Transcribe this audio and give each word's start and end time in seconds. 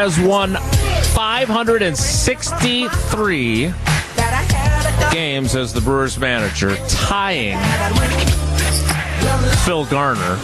Has 0.00 0.16
won 0.18 0.56
563 1.12 3.74
games 5.12 5.54
as 5.54 5.74
the 5.74 5.80
Brewers 5.82 6.18
manager, 6.18 6.74
tying 6.88 7.58
Phil 9.66 9.84
Garner 9.84 10.36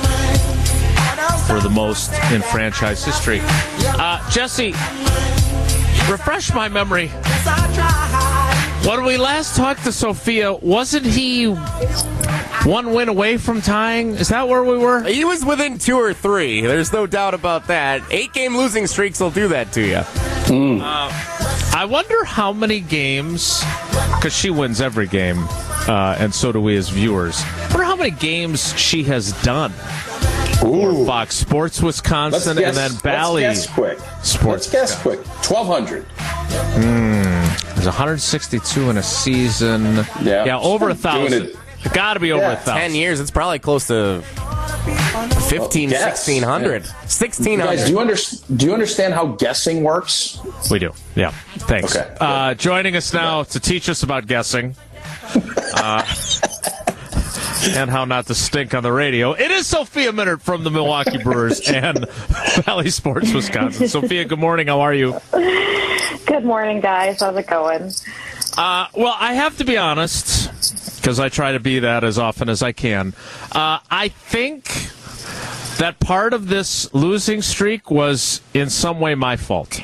for 1.47 1.61
the 1.61 1.71
most 1.71 2.13
in 2.33 2.43
franchise 2.43 3.03
history. 3.03 3.41
Uh, 3.43 4.29
Jesse, 4.29 4.73
refresh 6.11 6.53
my 6.53 6.69
memory. 6.69 7.09
When 8.87 9.07
we 9.07 9.17
last 9.17 9.57
talked 9.57 9.85
to 9.85 9.93
Sophia, 9.93 10.53
wasn't 10.53 11.07
he 11.07 11.47
one 12.67 12.93
win 12.93 13.09
away 13.09 13.37
from 13.37 13.63
tying? 13.63 14.11
Is 14.17 14.29
that 14.29 14.49
where 14.49 14.65
we 14.65 14.77
were? 14.77 15.03
He 15.05 15.25
was 15.25 15.45
within 15.45 15.79
two 15.79 15.97
or 15.97 16.13
three. 16.13 16.61
There's 16.63 16.93
no 16.93 17.07
doubt 17.07 17.33
about 17.33 17.69
that. 17.69 18.03
Eight 18.11 18.33
game 18.33 18.57
losing 18.57 18.87
streaks 18.87 19.21
will 19.21 19.31
do 19.31 19.49
that 19.49 19.73
to 19.73 19.81
you. 19.81 20.01
Mm. 20.47 20.81
Uh, 20.81 21.77
I 21.77 21.85
wonder 21.85 22.25
how 22.25 22.53
many 22.53 22.81
games, 22.81 23.63
because 24.17 24.33
she 24.33 24.51
wins 24.51 24.81
every 24.81 25.07
game, 25.07 25.47
uh, 25.89 26.17
and 26.19 26.35
so 26.35 26.51
do 26.53 26.61
we 26.61 26.77
as 26.77 26.89
viewers. 26.89 27.41
I 27.43 27.69
wonder 27.69 27.85
how 27.85 27.97
many 27.97 28.11
games 28.11 28.77
she 28.79 29.05
has 29.05 29.33
done. 29.43 29.73
Ooh. 30.65 31.05
Fox 31.05 31.37
Sports 31.37 31.83
Wisconsin 31.83 32.57
guess, 32.57 32.77
and 32.77 32.93
then 32.93 33.01
Bally. 33.03 33.43
Let's 33.43 33.67
guess 33.67 33.75
quick. 33.75 33.99
Sports. 34.23 34.45
Let's 34.45 34.71
guess 34.71 35.03
quick. 35.03 35.19
1,200. 35.27 36.07
Mm, 36.07 37.75
there's 37.75 37.87
162 37.87 38.91
in 38.91 38.97
a 38.97 39.03
season. 39.03 39.83
Yeah, 40.23 40.45
yeah 40.47 40.59
over 40.59 40.89
a 40.89 40.95
thousand. 41.89 41.95
Got 41.95 42.15
to 42.15 42.21
be 42.21 42.33
over 42.33 42.43
yeah, 42.43 42.53
a 42.53 42.57
thousand. 42.57 42.75
10 42.75 42.95
years, 42.95 43.21
it's 43.21 43.31
probably 43.31 43.59
close 43.59 43.87
to 43.89 44.23
15, 45.49 45.91
well, 45.91 46.03
1600. 46.03 46.83
1600. 46.83 47.65
Guys, 47.65 47.85
do 47.85 47.91
you, 47.91 47.99
under, 47.99 48.17
do 48.57 48.67
you 48.67 48.73
understand 48.73 49.15
how 49.15 49.27
guessing 49.27 49.83
works? 49.83 50.41
We 50.71 50.79
do. 50.79 50.93
Yeah. 51.15 51.31
Thanks. 51.31 51.97
Okay, 51.97 52.17
uh, 52.21 52.55
joining 52.55 52.97
us 52.97 53.13
now 53.13 53.45
to 53.45 53.61
teach 53.61 53.89
us 53.89 54.03
about 54.03 54.27
guessing. 54.27 54.75
Uh, 55.75 56.05
and 57.69 57.91
how 57.91 58.05
not 58.05 58.27
to 58.27 58.35
stink 58.35 58.75
on 58.75 58.83
the 58.83 58.93
radio. 58.93 59.33
It 59.33 59.51
is 59.51 59.67
Sophia 59.67 60.13
Minnaert 60.13 60.41
from 60.41 60.65
the 60.65 60.71
Milwaukee 60.71 61.19
Brewers 61.19 61.61
and 61.69 62.07
Bally 62.67 62.91
Sports 62.91 63.33
Wisconsin. 63.33 63.89
Sophia, 63.89 64.25
good 64.25 64.39
morning. 64.39 64.69
How 64.69 64.81
are 64.81 64.95
you? 64.95 65.19
Good 65.33 66.45
morning, 66.45 66.81
guys. 66.81 67.21
How's 67.21 67.37
it 67.37 67.47
going? 67.47 67.91
Uh, 68.57 68.87
well, 68.95 69.17
I 69.19 69.35
have 69.35 69.59
to 69.59 69.65
be 69.65 69.77
honest 69.77 70.51
because 71.07 71.21
I 71.21 71.29
try 71.29 71.53
to 71.53 71.61
be 71.61 71.79
that 71.79 72.03
as 72.03 72.19
often 72.19 72.49
as 72.49 72.65
I 72.65 72.73
can. 72.73 73.15
Uh, 73.53 73.79
I 73.89 74.09
think 74.09 74.65
that 75.79 76.01
part 76.01 76.35
of 76.35 76.49
this 76.49 76.93
losing 76.93 77.43
streak 77.43 77.93
was 77.93 78.41
in 78.53 78.71
some 78.71 78.99
way 78.99 79.15
my 79.15 79.37
fault. 79.37 79.81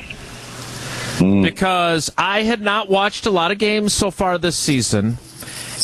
Mm. 1.19 1.41
Because 1.41 2.11
I 2.17 2.43
had 2.43 2.59
not 2.59 2.89
watched 2.89 3.25
a 3.25 3.29
lot 3.31 3.51
of 3.51 3.57
games 3.57 3.93
so 3.93 4.11
far 4.11 4.37
this 4.37 4.57
season. 4.57 5.17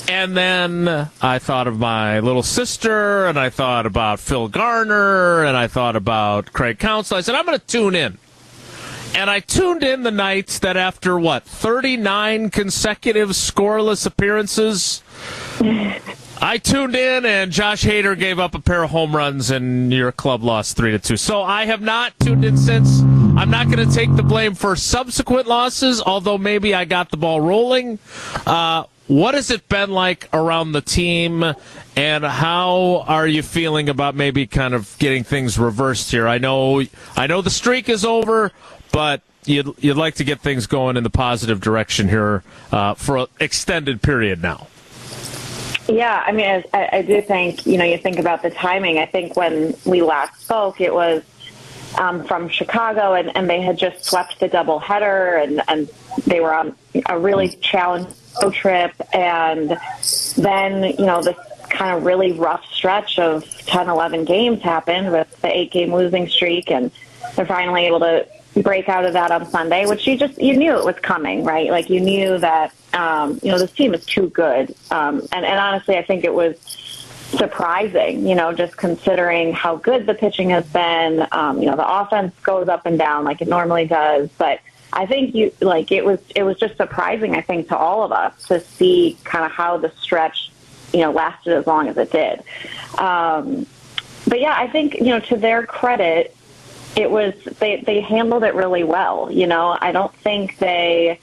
And 0.09 0.35
then 0.35 1.09
I 1.21 1.39
thought 1.39 1.69
of 1.69 1.79
my 1.79 2.19
little 2.19 2.43
sister, 2.43 3.25
and 3.25 3.39
I 3.39 3.49
thought 3.49 3.85
about 3.85 4.19
Phil 4.19 4.49
Garner, 4.49 5.45
and 5.45 5.55
I 5.55 5.67
thought 5.67 5.95
about 5.95 6.51
Craig 6.51 6.79
Counsell. 6.79 7.17
I 7.17 7.21
said, 7.21 7.35
I'm 7.35 7.45
going 7.45 7.57
to 7.57 7.65
tune 7.65 7.95
in. 7.95 8.17
And 9.15 9.29
I 9.29 9.39
tuned 9.39 9.83
in 9.83 10.03
the 10.03 10.11
nights 10.11 10.59
that 10.59 10.75
after 10.75 11.17
what, 11.17 11.43
39 11.43 12.49
consecutive 12.49 13.29
scoreless 13.29 14.05
appearances, 14.05 15.01
I 16.41 16.57
tuned 16.57 16.95
in 16.95 17.25
and 17.25 17.51
Josh 17.51 17.83
Hader 17.83 18.17
gave 18.17 18.39
up 18.39 18.55
a 18.55 18.59
pair 18.59 18.83
of 18.83 18.91
home 18.91 19.15
runs 19.15 19.51
and 19.51 19.91
your 19.91 20.11
club 20.11 20.41
lost 20.41 20.77
3 20.77 20.91
to 20.91 20.99
2. 20.99 21.17
So 21.17 21.41
I 21.41 21.65
have 21.65 21.81
not 21.81 22.17
tuned 22.19 22.45
in 22.45 22.57
since. 22.57 23.01
I'm 23.01 23.49
not 23.49 23.69
going 23.69 23.85
to 23.87 23.93
take 23.93 24.15
the 24.15 24.23
blame 24.23 24.55
for 24.55 24.75
subsequent 24.75 25.47
losses, 25.47 26.01
although 26.01 26.37
maybe 26.37 26.73
I 26.73 26.85
got 26.85 27.11
the 27.11 27.17
ball 27.17 27.41
rolling. 27.41 27.99
Uh, 28.45 28.85
what 29.07 29.33
has 29.33 29.51
it 29.51 29.67
been 29.67 29.89
like 29.89 30.29
around 30.33 30.71
the 30.71 30.81
team, 30.81 31.43
and 31.95 32.23
how 32.23 33.05
are 33.07 33.25
you 33.25 33.41
feeling 33.41 33.89
about 33.89 34.13
maybe 34.13 34.45
kind 34.45 34.75
of 34.75 34.95
getting 34.99 35.23
things 35.23 35.57
reversed 35.57 36.11
here? 36.11 36.27
I 36.27 36.37
know, 36.37 36.83
I 37.17 37.25
know 37.25 37.41
the 37.41 37.49
streak 37.49 37.89
is 37.89 38.05
over, 38.05 38.51
but 38.91 39.21
you'd 39.45 39.73
you'd 39.79 39.97
like 39.97 40.15
to 40.15 40.23
get 40.23 40.41
things 40.41 40.67
going 40.67 40.95
in 40.95 41.03
the 41.03 41.09
positive 41.09 41.59
direction 41.59 42.07
here 42.07 42.43
uh, 42.71 42.93
for 42.93 43.17
an 43.17 43.27
extended 43.39 44.03
period 44.03 44.43
now. 44.43 44.67
Yeah, 45.89 46.23
I 46.25 46.31
mean, 46.31 46.63
I, 46.71 46.89
I 46.93 47.01
do 47.01 47.19
think 47.21 47.65
you 47.65 47.77
know 47.77 47.83
you 47.83 47.97
think 47.97 48.19
about 48.19 48.43
the 48.43 48.51
timing. 48.51 48.99
I 48.99 49.07
think 49.07 49.35
when 49.35 49.75
we 49.85 50.03
last 50.03 50.39
spoke, 50.41 50.79
it 50.81 50.93
was 50.93 51.23
um, 51.97 52.23
from 52.25 52.47
Chicago, 52.47 53.13
and, 53.13 53.35
and 53.35 53.49
they 53.49 53.61
had 53.61 53.77
just 53.77 54.05
swept 54.05 54.39
the 54.39 54.47
doubleheader, 54.47 55.43
and 55.43 55.61
and 55.67 55.89
they 56.27 56.41
were 56.41 56.53
on 56.53 56.75
a 57.07 57.17
really 57.17 57.49
challenging 57.49 58.13
trip, 58.51 58.93
and 59.13 59.79
then 60.37 60.83
you 60.83 61.05
know 61.05 61.23
this 61.23 61.37
kind 61.69 61.97
of 61.97 62.05
really 62.05 62.33
rough 62.33 62.65
stretch 62.71 63.17
of 63.19 63.43
10, 63.65 63.89
11 63.89 64.25
games 64.25 64.61
happened 64.61 65.11
with 65.11 65.41
the 65.41 65.55
eight 65.55 65.71
game 65.71 65.93
losing 65.93 66.27
streak, 66.27 66.69
and 66.69 66.91
they're 67.35 67.45
finally 67.47 67.85
able 67.85 67.99
to 67.99 68.27
break 68.63 68.89
out 68.89 69.05
of 69.05 69.13
that 69.13 69.31
on 69.31 69.45
Sunday, 69.49 69.85
which 69.85 70.07
you 70.07 70.17
just 70.17 70.41
you 70.41 70.55
knew 70.55 70.77
it 70.77 70.85
was 70.85 70.95
coming, 70.97 71.43
right? 71.43 71.69
Like 71.69 71.89
you 71.89 71.99
knew 71.99 72.37
that 72.37 72.73
um, 72.93 73.39
you 73.43 73.51
know 73.51 73.59
this 73.59 73.71
team 73.71 73.93
is 73.93 74.05
too 74.05 74.29
good, 74.29 74.75
um, 74.91 75.21
and 75.31 75.45
and 75.45 75.59
honestly, 75.59 75.97
I 75.97 76.03
think 76.03 76.23
it 76.23 76.33
was 76.33 76.57
surprising, 77.37 78.27
you 78.27 78.33
know, 78.33 78.51
just 78.53 78.75
considering 78.75 79.53
how 79.53 79.75
good 79.75 80.05
the 80.07 80.15
pitching 80.15 80.49
has 80.49 80.65
been. 80.67 81.27
Um, 81.31 81.61
you 81.61 81.69
know, 81.69 81.75
the 81.75 81.87
offense 81.87 82.33
goes 82.41 82.67
up 82.67 82.85
and 82.85 82.97
down 82.97 83.23
like 83.23 83.41
it 83.41 83.47
normally 83.47 83.85
does, 83.85 84.29
but 84.37 84.59
I 84.91 85.05
think 85.05 85.35
you 85.35 85.51
like 85.61 85.91
it 85.91 86.03
was 86.03 86.19
it 86.35 86.43
was 86.43 86.57
just 86.57 86.77
surprising 86.77 87.35
I 87.35 87.41
think 87.41 87.67
to 87.69 87.77
all 87.77 88.03
of 88.03 88.11
us 88.11 88.47
to 88.47 88.59
see 88.59 89.17
kind 89.23 89.45
of 89.45 89.51
how 89.51 89.77
the 89.77 89.91
stretch 89.99 90.51
you 90.93 91.01
know 91.01 91.11
lasted 91.11 91.53
as 91.53 91.67
long 91.67 91.87
as 91.87 91.97
it 91.97 92.11
did. 92.11 92.43
Um, 92.97 93.67
but 94.27 94.39
yeah, 94.39 94.55
I 94.57 94.67
think 94.67 94.95
you 94.95 95.05
know 95.05 95.19
to 95.21 95.37
their 95.37 95.65
credit, 95.65 96.35
it 96.95 97.09
was 97.09 97.33
they 97.59 97.81
they 97.81 98.01
handled 98.01 98.43
it 98.43 98.55
really 98.55 98.83
well. 98.83 99.31
You 99.31 99.47
know, 99.47 99.77
I 99.79 99.91
don't 99.91 100.13
think 100.15 100.57
they 100.57 101.19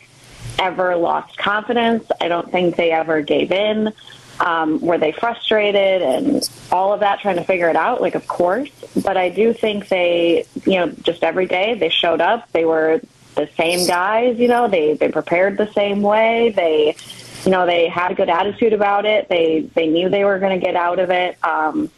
ever 0.58 0.96
lost 0.96 1.36
confidence. 1.36 2.06
I 2.20 2.28
don't 2.28 2.50
think 2.50 2.76
they 2.76 2.90
ever 2.92 3.20
gave 3.20 3.52
in. 3.52 3.92
Um, 4.38 4.80
were 4.80 4.98
they 4.98 5.12
frustrated 5.12 6.02
and 6.02 6.48
all 6.70 6.92
of 6.92 7.00
that 7.00 7.20
trying 7.20 7.36
to 7.36 7.44
figure 7.44 7.70
it 7.70 7.76
out? 7.76 8.02
Like, 8.02 8.14
of 8.14 8.28
course. 8.28 8.68
But 9.02 9.16
I 9.16 9.30
do 9.30 9.54
think 9.54 9.88
they, 9.88 10.44
you 10.66 10.74
know, 10.74 10.88
just 10.88 11.22
every 11.22 11.46
day 11.46 11.74
they 11.74 11.88
showed 11.88 12.20
up. 12.20 12.50
They 12.52 12.64
were 12.64 13.00
the 13.34 13.48
same 13.56 13.86
guys. 13.86 14.38
You 14.38 14.48
know, 14.48 14.68
they 14.68 14.94
they 14.94 15.10
prepared 15.10 15.56
the 15.56 15.72
same 15.72 16.02
way. 16.02 16.52
They, 16.54 16.96
you 17.44 17.50
know, 17.50 17.66
they 17.66 17.88
had 17.88 18.12
a 18.12 18.14
good 18.14 18.28
attitude 18.28 18.72
about 18.72 19.06
it. 19.06 19.28
They 19.28 19.60
they 19.74 19.86
knew 19.86 20.08
they 20.08 20.24
were 20.24 20.38
going 20.38 20.58
to 20.58 20.64
get 20.64 20.76
out 20.76 20.98
of 20.98 21.10
it. 21.10 21.42
Um, 21.44 21.90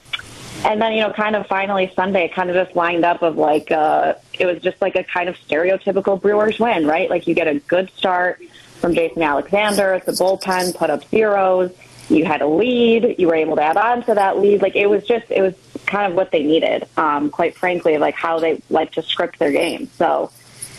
and 0.64 0.80
then 0.82 0.92
you 0.92 1.00
know, 1.00 1.12
kind 1.12 1.36
of 1.36 1.46
finally 1.46 1.92
Sunday, 1.94 2.26
it 2.26 2.34
kind 2.34 2.50
of 2.50 2.56
just 2.56 2.76
lined 2.76 3.04
up 3.04 3.22
of 3.22 3.36
like 3.36 3.70
uh, 3.70 4.14
it 4.38 4.46
was 4.46 4.60
just 4.60 4.80
like 4.80 4.96
a 4.96 5.04
kind 5.04 5.28
of 5.28 5.36
stereotypical 5.36 6.20
Brewers 6.20 6.58
win, 6.58 6.86
right? 6.86 7.08
Like 7.08 7.26
you 7.26 7.34
get 7.34 7.48
a 7.48 7.58
good 7.60 7.90
start 7.96 8.40
from 8.80 8.94
Jason 8.94 9.22
Alexander. 9.22 10.00
The 10.04 10.12
bullpen 10.12 10.74
put 10.76 10.90
up 10.90 11.08
zeros. 11.08 11.72
You 12.08 12.24
had 12.24 12.40
a 12.40 12.46
lead. 12.46 13.16
You 13.18 13.26
were 13.28 13.34
able 13.34 13.56
to 13.56 13.62
add 13.62 13.76
on 13.76 14.02
to 14.04 14.14
that 14.14 14.38
lead. 14.38 14.62
Like 14.62 14.76
it 14.76 14.86
was 14.86 15.06
just, 15.06 15.30
it 15.30 15.42
was 15.42 15.54
kind 15.86 16.10
of 16.10 16.16
what 16.16 16.30
they 16.30 16.42
needed. 16.42 16.88
Um, 16.96 17.30
quite 17.30 17.56
frankly, 17.56 17.98
like 17.98 18.14
how 18.14 18.38
they 18.38 18.62
like 18.70 18.92
to 18.92 19.02
script 19.02 19.38
their 19.38 19.52
game. 19.52 19.88
So 19.96 20.30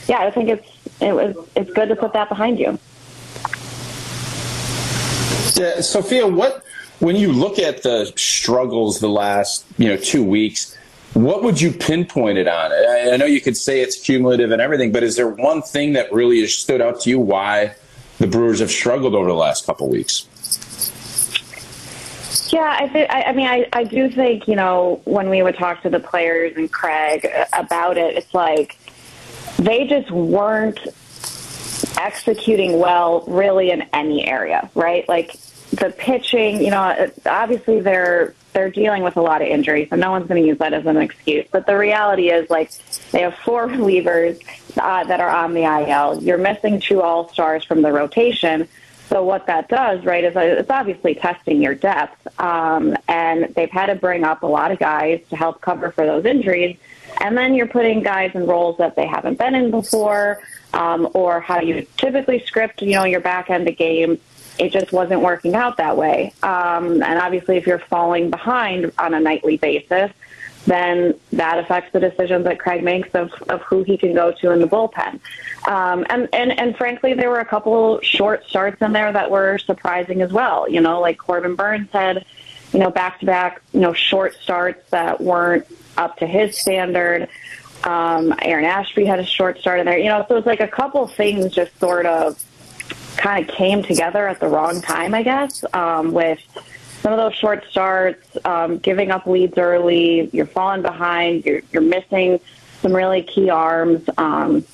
yeah, 0.07 0.19
I 0.19 0.31
think 0.31 0.49
it's 0.49 0.67
it 0.99 1.13
was 1.13 1.35
it's 1.55 1.71
good 1.71 1.89
to 1.89 1.95
put 1.95 2.13
that 2.13 2.29
behind 2.29 2.59
you. 2.59 2.79
Yeah, 5.55 5.81
Sophia, 5.81 6.27
what 6.27 6.63
when 6.99 7.15
you 7.15 7.31
look 7.31 7.59
at 7.59 7.83
the 7.83 8.11
struggles 8.15 8.99
the 8.99 9.09
last 9.09 9.65
you 9.77 9.87
know 9.87 9.97
two 9.97 10.23
weeks, 10.23 10.77
what 11.13 11.43
would 11.43 11.59
you 11.59 11.71
pinpoint 11.71 12.37
it 12.37 12.47
on? 12.47 12.71
I, 12.71 13.11
I 13.13 13.17
know 13.17 13.25
you 13.25 13.41
could 13.41 13.57
say 13.57 13.81
it's 13.81 13.99
cumulative 13.99 14.51
and 14.51 14.61
everything, 14.61 14.91
but 14.91 15.03
is 15.03 15.15
there 15.15 15.29
one 15.29 15.61
thing 15.61 15.93
that 15.93 16.11
really 16.11 16.41
has 16.41 16.53
stood 16.53 16.81
out 16.81 17.01
to 17.01 17.09
you 17.09 17.19
why 17.19 17.75
the 18.19 18.27
Brewers 18.27 18.59
have 18.59 18.71
struggled 18.71 19.15
over 19.15 19.27
the 19.27 19.35
last 19.35 19.65
couple 19.65 19.89
weeks? 19.89 20.27
Yeah, 22.51 22.61
I, 22.61 23.07
I, 23.09 23.23
I 23.23 23.31
mean, 23.33 23.47
I, 23.47 23.67
I 23.73 23.83
do 23.83 24.09
think 24.09 24.47
you 24.47 24.55
know 24.55 25.01
when 25.05 25.29
we 25.29 25.41
would 25.41 25.57
talk 25.57 25.81
to 25.83 25.89
the 25.89 25.99
players 25.99 26.55
and 26.57 26.71
Craig 26.71 27.25
uh, 27.25 27.45
about 27.53 27.97
it, 27.97 28.17
it's 28.17 28.33
like 28.33 28.77
they 29.57 29.87
just 29.87 30.11
weren't 30.11 30.79
executing 31.97 32.79
well 32.79 33.23
really 33.27 33.71
in 33.71 33.83
any 33.93 34.27
area, 34.27 34.69
right? 34.75 35.07
Like 35.07 35.35
the 35.71 35.93
pitching, 35.97 36.61
you 36.61 36.71
know, 36.71 37.11
obviously 37.25 37.79
they're 37.79 38.33
they're 38.53 38.71
dealing 38.71 39.03
with 39.03 39.15
a 39.15 39.21
lot 39.21 39.41
of 39.41 39.47
injuries, 39.47 39.89
and 39.91 40.01
no 40.01 40.11
one's 40.11 40.27
going 40.27 40.41
to 40.41 40.47
use 40.47 40.57
that 40.57 40.73
as 40.73 40.85
an 40.85 40.97
excuse. 40.97 41.45
But 41.51 41.67
the 41.67 41.77
reality 41.77 42.29
is, 42.29 42.49
like, 42.49 42.71
they 43.11 43.21
have 43.21 43.35
four 43.35 43.67
relievers 43.67 44.41
uh, 44.77 45.03
that 45.03 45.19
are 45.19 45.29
on 45.29 45.53
the 45.53 45.63
IL. 45.63 46.23
You're 46.23 46.39
missing 46.39 46.79
two 46.79 47.01
All 47.01 47.29
Stars 47.29 47.63
from 47.63 47.81
the 47.81 47.91
rotation. 47.91 48.67
So 49.09 49.23
what 49.23 49.47
that 49.47 49.69
does, 49.69 50.05
right, 50.05 50.23
is 50.23 50.33
it's 50.35 50.69
obviously 50.69 51.15
testing 51.15 51.63
your 51.63 51.73
depth, 51.73 52.27
um, 52.39 52.95
and 53.07 53.53
they've 53.55 53.71
had 53.71 53.87
to 53.87 53.95
bring 53.95 54.23
up 54.23 54.43
a 54.43 54.47
lot 54.47 54.71
of 54.71 54.77
guys 54.77 55.21
to 55.31 55.35
help 55.35 55.61
cover 55.61 55.91
for 55.91 56.05
those 56.05 56.25
injuries 56.25 56.77
And 57.19 57.35
then 57.35 57.55
you're 57.55 57.67
putting 57.67 58.03
guys 58.03 58.31
in 58.35 58.45
roles 58.45 58.77
that 58.77 58.95
they 58.95 59.07
haven't 59.07 59.39
been 59.39 59.55
in 59.55 59.71
before, 59.71 60.43
um, 60.73 61.09
or 61.15 61.39
how 61.39 61.59
you 61.59 61.87
typically 61.97 62.39
script, 62.45 62.83
you 62.83 62.91
know, 62.91 63.03
your 63.03 63.19
back 63.19 63.49
end 63.49 63.67
of 63.67 63.77
games. 63.77 64.19
It 64.59 64.71
just 64.71 64.91
wasn't 64.91 65.21
working 65.21 65.55
out 65.55 65.77
that 65.77 65.97
way. 65.97 66.33
Um, 66.43 67.01
and 67.01 67.19
obviously, 67.19 67.57
if 67.57 67.65
you're 67.65 67.79
falling 67.79 68.29
behind 68.29 68.91
on 68.97 69.13
a 69.13 69.19
nightly 69.19 69.57
basis, 69.57 70.11
then 70.65 71.15
that 71.31 71.57
affects 71.57 71.91
the 71.93 71.99
decisions 71.99 72.43
that 72.43 72.59
Craig 72.59 72.83
makes 72.83 73.09
of, 73.15 73.31
of 73.49 73.61
who 73.61 73.83
he 73.83 73.97
can 73.97 74.13
go 74.13 74.31
to 74.31 74.51
in 74.51 74.59
the 74.59 74.67
bullpen. 74.67 75.19
Um, 75.67 76.05
and, 76.09 76.27
and, 76.33 76.57
and 76.59 76.75
frankly, 76.75 77.13
there 77.13 77.29
were 77.29 77.39
a 77.39 77.45
couple 77.45 77.99
short 78.01 78.45
starts 78.45 78.81
in 78.81 78.91
there 78.91 79.11
that 79.11 79.31
were 79.31 79.57
surprising 79.57 80.21
as 80.21 80.31
well. 80.31 80.69
You 80.69 80.81
know, 80.81 80.99
like 80.99 81.17
Corbin 81.17 81.55
Burnes 81.55 81.89
had, 81.91 82.25
you 82.73 82.79
know, 82.79 82.91
back 82.91 83.19
to 83.21 83.25
back, 83.25 83.61
you 83.73 83.79
know, 83.79 83.93
short 83.93 84.35
starts 84.41 84.89
that 84.91 85.21
weren't 85.21 85.65
up 85.97 86.17
to 86.17 86.27
his 86.27 86.57
standard. 86.57 87.29
Um, 87.83 88.33
Aaron 88.41 88.65
Ashby 88.65 89.05
had 89.05 89.19
a 89.19 89.25
short 89.25 89.59
start 89.59 89.79
in 89.79 89.85
there. 89.85 89.97
You 89.97 90.09
know, 90.09 90.25
so 90.27 90.35
it's 90.35 90.47
like 90.47 90.59
a 90.59 90.67
couple 90.67 91.07
things 91.07 91.53
just 91.53 91.77
sort 91.79 92.05
of 92.05 92.43
kind 93.19 93.47
of 93.47 93.53
came 93.53 93.83
together 93.83 94.27
at 94.27 94.39
the 94.39 94.47
wrong 94.47 94.81
time, 94.81 95.13
I 95.13 95.23
guess, 95.23 95.65
um, 95.73 96.13
with 96.13 96.39
some 97.01 97.11
of 97.11 97.17
those 97.17 97.35
short 97.35 97.65
starts, 97.69 98.25
um, 98.45 98.77
giving 98.77 99.11
up 99.11 99.27
leads 99.27 99.57
early, 99.57 100.29
you're 100.31 100.45
falling 100.45 100.81
behind, 100.81 101.45
you're, 101.45 101.61
you're 101.71 101.81
missing 101.81 102.39
some 102.81 102.95
really 102.95 103.21
key 103.21 103.49
arms. 103.49 104.09
Um, 104.17 104.65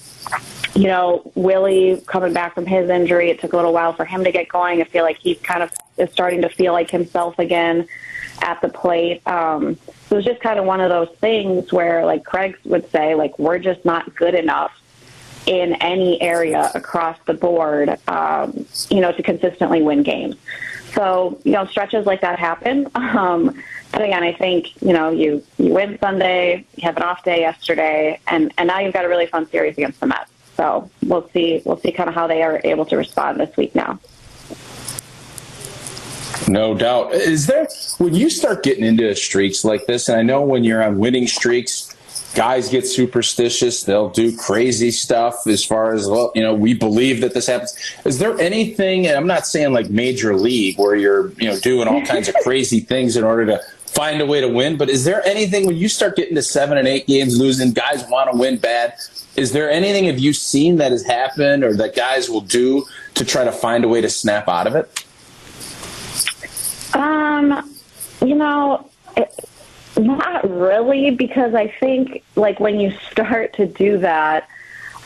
you 0.76 0.88
know, 0.88 1.32
Willie 1.36 2.04
coming 2.06 2.34
back 2.34 2.54
from 2.54 2.66
his 2.66 2.90
injury, 2.90 3.32
it 3.32 3.40
took 3.40 3.54
a 3.54 3.56
little 3.56 3.74
while 3.74 3.94
for 3.94 4.06
him 4.06 4.24
to 4.24 4.32
get 4.32 4.48
going. 4.48 4.80
I 4.82 4.84
feel 4.84 5.04
like 5.04 5.18
he's 5.18 5.40
kind 5.40 5.64
of 5.64 5.72
is 5.98 6.12
starting 6.12 6.42
to 6.42 6.50
feel 6.50 6.74
like 6.74 6.92
himself 6.92 7.40
again 7.40 7.88
at 8.42 8.62
the 8.62 8.70
plate. 8.70 9.26
Um, 9.28 9.78
so 10.08 10.16
it 10.16 10.16
was 10.18 10.26
just 10.26 10.42
kind 10.42 10.60
of 10.60 10.66
one 10.66 10.82
of 10.82 10.90
those 10.90 11.10
things 11.18 11.72
where, 11.72 12.06
like 12.06 12.26
Craig 12.26 12.58
would 12.66 12.90
say, 12.92 13.16
like 13.16 13.40
we're 13.40 13.60
just 13.60 13.86
not 13.86 14.14
good 14.16 14.36
enough 14.36 14.72
in 15.46 15.74
any 15.76 16.22
area 16.22 16.72
across 16.74 17.18
the 17.26 17.34
board, 17.34 17.98
um, 18.08 18.66
you 18.90 19.02
know, 19.02 19.12
to 19.12 19.24
consistently 19.24 19.82
win 19.82 20.04
games. 20.04 20.36
So, 20.94 21.40
you 21.44 21.52
know, 21.52 21.66
stretches 21.66 22.06
like 22.06 22.22
that 22.22 22.40
happen. 22.40 22.90
Um, 22.96 23.62
but 23.92 24.02
again, 24.02 24.24
I 24.24 24.34
think, 24.34 24.82
you 24.82 24.92
know, 24.92 25.10
you, 25.10 25.42
you 25.58 25.74
win 25.74 25.98
Sunday, 26.00 26.66
you 26.76 26.84
have 26.84 26.98
an 26.98 27.04
off 27.04 27.24
day 27.24 27.40
yesterday, 27.40 28.20
and, 28.28 28.54
and 28.58 28.68
now 28.68 28.80
you've 28.80 28.94
got 28.94 29.06
a 29.06 29.08
really 29.08 29.26
fun 29.26 29.48
series 29.50 29.78
against 29.78 30.02
the 30.02 30.08
Mets. 30.08 30.30
So 30.58 30.90
we'll 31.04 31.30
see, 31.30 31.62
we'll 31.64 31.80
see 31.80 31.94
kind 31.94 32.10
of 32.10 32.16
how 32.16 32.28
they 32.28 32.44
are 32.44 32.60
able 32.66 32.86
to 32.88 32.98
respond 32.98 33.40
this 33.40 33.56
week 33.56 33.74
now. 33.74 34.00
No 36.48 36.76
doubt. 36.76 37.14
Is 37.14 37.48
there, 37.48 37.68
when 37.98 38.14
you 38.14 38.30
start 38.30 38.64
getting 38.64 38.84
into 38.84 39.16
streaks 39.16 39.64
like 39.64 39.86
this, 39.86 40.10
and 40.10 40.20
I 40.20 40.24
know 40.24 40.42
when 40.42 40.64
you're 40.64 40.84
on 40.84 41.00
winning 41.00 41.28
streaks, 41.28 41.85
guys 42.36 42.70
get 42.70 42.86
superstitious. 42.86 43.84
They'll 43.84 44.10
do 44.10 44.36
crazy 44.36 44.92
stuff 44.92 45.48
as 45.48 45.66
far 45.66 45.94
as, 45.94 46.08
well, 46.08 46.32
you 46.36 46.44
know, 46.44 46.54
we 46.54 46.74
believe 46.74 47.22
that 47.22 47.34
this 47.34 47.48
happens. 47.48 47.76
Is 48.06 48.20
there 48.20 48.38
anything, 48.40 49.08
and 49.08 49.16
I'm 49.16 49.28
not 49.28 49.48
saying 49.48 49.74
like 49.74 49.90
major 49.90 50.36
league 50.36 50.78
where 50.78 50.96
you're, 50.96 51.30
you 51.34 51.48
know, 51.48 51.60
doing 51.60 51.88
all 51.88 52.06
kinds 52.06 52.28
of 52.28 52.36
crazy 52.44 52.82
things 52.82 53.16
in 53.18 53.24
order 53.24 53.46
to 53.46 53.62
find 53.88 54.22
a 54.22 54.26
way 54.26 54.42
to 54.42 54.50
win, 54.50 54.78
but 54.78 54.90
is 54.90 55.06
there 55.06 55.26
anything 55.26 55.66
when 55.66 55.78
you 55.78 55.88
start 55.88 56.18
getting 56.18 56.36
to 56.36 56.42
seven 56.42 56.78
and 56.78 56.88
eight 56.88 57.08
games 57.08 57.40
losing, 57.40 57.72
guys 57.72 58.06
want 58.10 58.30
to 58.30 58.38
win 58.38 58.58
bad? 58.58 58.94
Is 59.38 59.54
there 59.54 59.70
anything 59.72 60.06
have 60.06 60.20
you 60.20 60.34
seen 60.34 60.78
that 60.78 60.92
has 60.92 61.04
happened 61.06 61.64
or 61.64 61.74
that 61.78 61.96
guys 61.96 62.30
will 62.30 62.42
do 62.42 62.86
to 63.16 63.26
try 63.26 63.46
to 63.46 63.52
find 63.52 63.86
a 63.86 63.88
way 63.88 64.02
to 64.02 64.10
snap 64.10 64.50
out 64.50 64.68
of 64.68 64.76
it? 64.76 65.06
Um, 66.94 67.74
you 68.22 68.36
know, 68.36 68.90
it, 69.16 69.34
not 69.98 70.50
really, 70.50 71.12
because 71.12 71.54
I 71.54 71.68
think 71.68 72.24
like 72.36 72.60
when 72.60 72.80
you 72.80 72.92
start 73.12 73.54
to 73.54 73.66
do 73.66 73.98
that, 74.00 74.48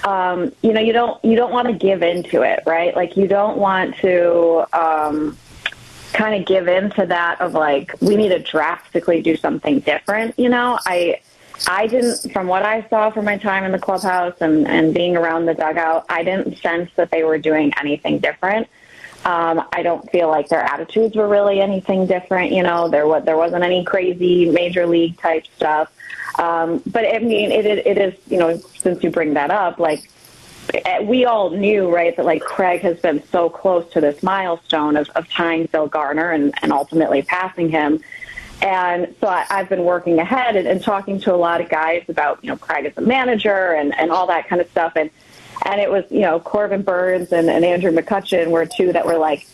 um, 0.04 0.52
you 0.62 0.74
know, 0.74 0.80
you 0.80 0.94
don't 0.94 1.24
you 1.24 1.36
don't 1.36 1.52
want 1.52 1.68
to 1.68 1.74
give 1.74 2.02
into 2.02 2.42
it, 2.42 2.64
right? 2.66 2.96
Like 2.96 3.18
you 3.18 3.28
don't 3.28 3.58
want 3.58 3.98
to 3.98 4.66
um, 4.74 5.38
kind 6.14 6.42
of 6.42 6.48
give 6.48 6.68
into 6.68 7.06
that 7.06 7.42
of 7.42 7.54
like 7.54 7.94
we 8.02 8.16
need 8.16 8.30
to 8.30 8.40
drastically 8.40 9.22
do 9.22 9.36
something 9.36 9.80
different. 9.80 10.38
You 10.40 10.50
know, 10.50 10.80
I 10.86 11.22
I 11.68 11.88
didn't, 11.88 12.32
from 12.32 12.48
what 12.48 12.64
I 12.64 12.88
saw 12.90 13.10
from 13.10 13.26
my 13.26 13.38
time 13.38 13.66
in 13.66 13.72
the 13.72 13.80
clubhouse 13.80 14.36
and 14.40 14.68
and 14.68 14.94
being 14.94 15.18
around 15.18 15.46
the 15.46 15.54
dugout, 15.54 16.06
I 16.10 16.24
didn't 16.24 16.58
sense 16.58 16.90
that 16.96 17.12
they 17.12 17.24
were 17.24 17.38
doing 17.38 17.74
anything 17.80 18.20
different. 18.20 18.68
Um, 19.26 19.64
I 19.74 19.84
don't 19.84 20.10
feel 20.12 20.30
like 20.30 20.48
their 20.48 20.62
attitudes 20.62 21.16
were 21.16 21.28
really 21.28 21.60
anything 21.60 22.08
different. 22.08 22.52
You 22.52 22.64
know, 22.64 22.88
there 22.88 23.08
was 23.08 23.26
there 23.26 23.38
wasn't 23.38 23.64
any 23.64 23.84
crazy 23.84 24.50
major 24.50 24.88
league 24.88 25.18
type 25.18 25.46
stuff. 25.56 25.92
Um, 26.38 26.82
but 26.86 27.06
I 27.06 27.20
mean, 27.20 27.52
it, 27.52 27.66
it 27.66 27.98
is 27.98 28.14
you 28.28 28.38
know 28.38 28.58
since 28.78 29.04
you 29.04 29.12
bring 29.12 29.34
that 29.34 29.52
up, 29.52 29.78
like 29.78 30.10
eh, 30.74 31.02
we 31.02 31.26
all 31.26 31.50
knew 31.50 31.94
right 31.94 32.16
that 32.16 32.26
like 32.26 32.42
Craig 32.42 32.82
has 32.82 33.00
been 33.00 33.22
so 33.28 33.50
close 33.50 33.92
to 33.92 34.02
this 34.02 34.24
milestone 34.24 34.96
of, 34.96 35.10
of 35.12 35.30
tying 35.30 35.68
Phil 35.68 35.88
Garner 35.88 36.32
and, 36.32 36.54
and 36.62 36.72
ultimately 36.72 37.22
passing 37.22 37.70
him. 37.70 38.02
And 38.62 39.16
so 39.22 39.28
I, 39.28 39.46
I've 39.50 39.70
been 39.70 39.84
working 39.84 40.20
ahead 40.20 40.56
and, 40.56 40.68
and 40.68 40.82
talking 40.82 41.20
to 41.22 41.34
a 41.34 41.38
lot 41.38 41.62
of 41.62 41.70
guys 41.70 42.04
about 42.08 42.44
you 42.44 42.50
know 42.50 42.58
Craig 42.58 42.86
as 42.86 42.98
a 42.98 43.02
manager 43.02 43.74
and 43.74 43.98
and 44.00 44.12
all 44.12 44.28
that 44.28 44.48
kind 44.48 44.62
of 44.62 44.70
stuff 44.70 44.94
and 44.96 45.10
and 45.66 45.82
it 45.82 45.92
was, 45.92 46.06
you 46.10 46.22
know, 46.22 46.40
Corbin 46.40 46.82
Burnes 46.82 47.32
and, 47.32 47.50
and 47.50 47.66
Andrew 47.66 47.92
McCutchen 47.92 48.48
were 48.48 48.66
two 48.66 48.94
that 48.94 49.06
were 49.06 49.18
like, 49.18 49.48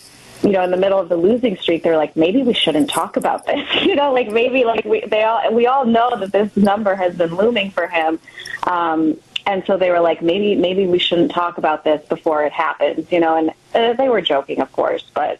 you 0.43 0.51
know, 0.51 0.63
in 0.63 0.71
the 0.71 0.77
middle 0.77 0.99
of 0.99 1.09
the 1.09 1.15
losing 1.15 1.57
streak, 1.57 1.83
they're 1.83 1.97
like, 1.97 2.15
maybe 2.15 2.43
we 2.43 2.53
shouldn't 2.53 2.89
talk 2.89 3.17
about 3.17 3.45
this. 3.45 3.67
you 3.81 3.95
know, 3.95 4.13
like 4.13 4.29
maybe 4.29 4.63
like 4.63 4.85
we 4.85 5.01
they 5.01 5.23
all 5.23 5.53
we 5.53 5.65
all 5.65 5.85
know 5.85 6.17
that 6.19 6.31
this 6.31 6.55
number 6.55 6.95
has 6.95 7.15
been 7.15 7.35
looming 7.35 7.71
for 7.71 7.87
him. 7.87 8.19
Um, 8.63 9.17
and 9.47 9.63
so 9.65 9.77
they 9.77 9.91
were 9.91 9.99
like, 9.99 10.21
maybe 10.21 10.55
maybe 10.55 10.85
we 10.85 10.99
shouldn't 10.99 11.31
talk 11.31 11.57
about 11.57 11.83
this 11.83 12.05
before 12.07 12.43
it 12.45 12.51
happens. 12.51 13.11
You 13.11 13.19
know, 13.19 13.37
and 13.37 13.51
uh, 13.73 13.93
they 13.93 14.09
were 14.09 14.21
joking, 14.21 14.61
of 14.61 14.71
course, 14.71 15.05
but 15.13 15.39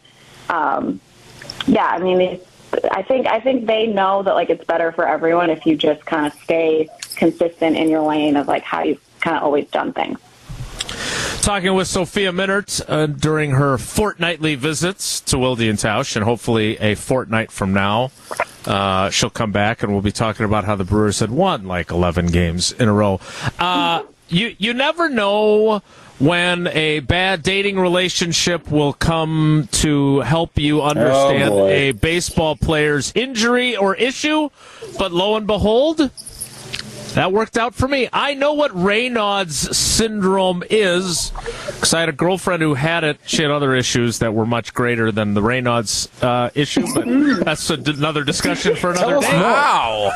um, 0.50 1.00
yeah, 1.68 1.88
I 1.88 2.00
mean, 2.00 2.40
I 2.92 3.02
think 3.02 3.28
I 3.28 3.40
think 3.40 3.68
they 3.68 3.88
know 3.88 4.24
that 4.24 4.34
like 4.34 4.50
it's 4.50 4.66
better 4.66 4.92
for 4.92 5.08
everyone 5.08 5.50
if 5.50 5.66
you 5.66 5.76
just 5.76 6.06
kind 6.06 6.26
of 6.26 6.34
stay 6.42 6.90
consistent 7.16 7.78
in 7.78 7.90
your 7.90 8.02
lane 8.02 8.36
of 8.36 8.48
like 8.48 8.64
how 8.64 8.84
you've 8.84 9.02
kind 9.20 9.38
of 9.38 9.44
always 9.44 9.68
done 9.70 9.94
things. 9.94 10.20
Talking 11.46 11.76
with 11.76 11.88
Sophia 11.88 12.32
Minnaert 12.32 12.84
uh, 12.88 13.06
during 13.06 13.52
her 13.52 13.78
fortnightly 13.78 14.56
visits 14.56 15.22
to 15.22 15.38
Wilde 15.38 15.60
Tausch, 15.60 16.16
and 16.16 16.26
hopefully 16.26 16.76
a 16.80 16.96
fortnight 16.96 17.52
from 17.52 17.72
now, 17.72 18.10
uh, 18.66 19.12
she'll 19.12 19.30
come 19.30 19.52
back 19.52 19.84
and 19.84 19.92
we'll 19.92 20.02
be 20.02 20.12
talking 20.12 20.44
about 20.44 20.64
how 20.64 20.76
the 20.76 20.84
Brewers 20.84 21.20
had 21.20 21.30
won 21.30 21.68
like 21.68 21.92
11 21.92 22.32
games 22.32 22.72
in 22.72 22.88
a 22.88 22.92
row. 22.92 23.20
Uh, 23.60 24.02
you 24.28 24.56
you 24.58 24.74
never 24.74 25.08
know 25.08 25.84
when 26.18 26.66
a 26.66 27.02
bad 27.02 27.44
dating 27.44 27.78
relationship 27.78 28.72
will 28.72 28.94
come 28.94 29.70
to 29.72 30.22
help 30.22 30.58
you 30.58 30.82
understand 30.82 31.54
oh 31.54 31.68
a 31.68 31.92
baseball 31.92 32.56
player's 32.56 33.12
injury 33.14 33.78
or 33.78 33.94
issue, 33.98 34.50
but 34.98 35.12
lo 35.12 35.36
and 35.36 35.46
behold, 35.46 36.10
that 37.16 37.32
worked 37.32 37.58
out 37.58 37.74
for 37.74 37.88
me. 37.88 38.08
I 38.14 38.34
know 38.34 38.54
what 38.54 38.72
Raynaud's 38.72 39.76
syndrome 39.78 40.64
is 40.70 41.32
because 41.68 41.94
I 41.94 42.02
had 42.02 42.10
a 42.10 42.14
girlfriend 42.14 42.62
who 42.62 42.74
had 42.74 43.04
it. 43.04 43.18
She 43.26 43.42
had 43.42 43.52
other 43.52 43.74
issues 43.74 44.20
that 44.20 44.34
were 44.34 44.46
much 44.46 44.74
greater 44.74 45.12
than 45.12 45.34
the 45.34 45.42
Raynaud's 45.42 46.10
uh, 46.22 46.50
issue, 46.54 46.86
but 46.94 47.06
that's 47.46 47.70
a, 47.70 47.76
another 47.76 48.24
discussion 48.24 48.76
for 48.76 48.92
another 48.92 49.20
day. 49.20 49.28
Wow. 49.34 50.12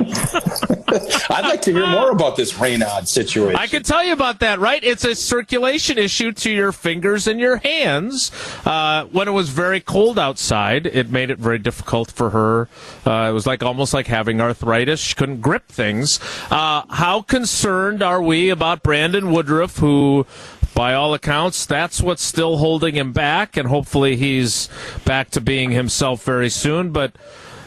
I'd 0.88 1.44
like 1.44 1.62
to 1.62 1.72
hear 1.72 1.86
more 1.86 2.10
about 2.10 2.36
this 2.36 2.54
Raynaud 2.54 3.06
situation. 3.06 3.56
I 3.56 3.66
can 3.66 3.82
tell 3.82 4.02
you 4.04 4.12
about 4.12 4.40
that, 4.40 4.58
right? 4.58 4.82
It's 4.82 5.04
a 5.04 5.14
circulation 5.14 5.98
issue 5.98 6.32
to 6.32 6.50
your 6.50 6.72
fingers 6.72 7.26
and 7.26 7.38
your 7.38 7.58
hands. 7.58 8.30
Uh, 8.64 9.04
when 9.06 9.28
it 9.28 9.32
was 9.32 9.50
very 9.50 9.80
cold 9.80 10.18
outside, 10.18 10.86
it 10.86 11.10
made 11.10 11.30
it 11.30 11.38
very 11.38 11.58
difficult 11.58 12.10
for 12.10 12.30
her. 12.30 12.68
Uh, 13.06 13.28
it 13.30 13.32
was 13.32 13.46
like 13.46 13.62
almost 13.62 13.92
like 13.92 14.06
having 14.06 14.40
arthritis. 14.40 15.00
She 15.00 15.14
couldn't 15.14 15.40
grip 15.40 15.68
things. 15.68 16.20
Uh, 16.50 16.82
how 16.90 17.22
concerned 17.22 18.02
are 18.02 18.22
we 18.22 18.48
about 18.48 18.82
Brandon 18.82 19.30
Woodruff, 19.30 19.78
who, 19.78 20.26
by 20.74 20.94
all 20.94 21.14
accounts, 21.14 21.66
that's 21.66 22.00
what's 22.00 22.22
still 22.22 22.58
holding 22.58 22.94
him 22.94 23.12
back, 23.12 23.56
and 23.56 23.68
hopefully 23.68 24.16
he's 24.16 24.68
back 25.04 25.30
to 25.30 25.40
being 25.40 25.70
himself 25.70 26.24
very 26.24 26.48
soon. 26.48 26.92
But 26.92 27.12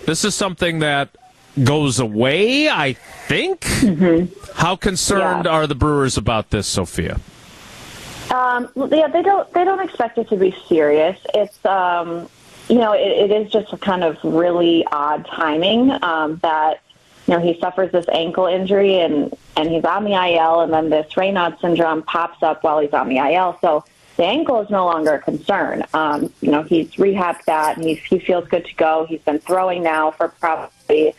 this 0.06 0.26
is 0.26 0.34
something 0.34 0.80
that 0.80 1.10
goes 1.64 2.00
away, 2.00 2.70
I 2.70 2.94
think. 2.94 3.64
How 4.56 4.76
concerned 4.76 5.46
Yeah. 5.46 5.52
are 5.52 5.68
the 5.68 5.76
Brewers 5.76 6.18
about 6.18 6.50
this, 6.50 6.68
Sophia? 6.68 7.20
Um, 8.30 8.70
yeah, 8.92 9.08
they 9.08 9.22
don't 9.22 9.52
they 9.54 9.64
don't 9.66 9.82
expect 9.82 10.18
it 10.18 10.30
to 10.30 10.38
be 10.38 10.56
serious. 10.70 11.18
It's 11.34 11.66
um, 11.66 12.30
you 12.70 12.76
know 12.78 12.94
it, 12.94 13.30
it 13.30 13.32
is 13.32 13.52
just 13.52 13.74
a 13.74 13.78
kind 13.78 14.04
of 14.04 14.18
really 14.24 14.86
odd 14.92 15.26
timing 15.28 15.92
um, 16.04 16.38
that 16.42 16.80
you 17.28 17.34
know 17.34 17.42
he 17.42 17.60
suffers 17.60 17.92
this 17.92 18.06
ankle 18.10 18.46
injury 18.46 19.00
and 19.00 19.36
and 19.58 19.70
he's 19.70 19.84
on 19.84 20.06
the 20.06 20.14
IL 20.14 20.62
and 20.62 20.72
then 20.72 20.90
this 20.90 21.12
Raynaud 21.14 21.60
syndrome 21.60 22.04
pops 22.04 22.42
up 22.42 22.64
while 22.64 22.80
he's 22.80 22.94
on 22.94 23.10
the 23.10 23.18
IL. 23.18 23.58
So 23.60 23.84
the 24.16 24.24
ankle 24.24 24.62
is 24.62 24.70
no 24.70 24.86
longer 24.86 25.16
a 25.16 25.20
concern. 25.20 25.84
Um, 25.94 26.32
you 26.40 26.52
know 26.52 26.64
he's 26.64 26.90
rehabbed 26.92 27.44
that 27.48 27.76
and 27.76 27.86
he's, 27.86 28.00
he 28.00 28.18
feels 28.20 28.48
good 28.48 28.64
to 28.66 28.76
go. 28.76 29.06
He's 29.10 29.22
been 29.22 29.40
throwing 29.40 29.84
now 29.84 30.12
for 30.12 30.30
probably 30.30 31.14